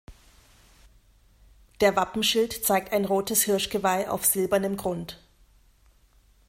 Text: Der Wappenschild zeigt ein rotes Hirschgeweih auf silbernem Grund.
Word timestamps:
Der 1.79 1.95
Wappenschild 1.95 2.65
zeigt 2.65 2.91
ein 2.91 3.05
rotes 3.05 3.43
Hirschgeweih 3.43 4.09
auf 4.09 4.25
silbernem 4.25 4.75
Grund. 4.75 5.19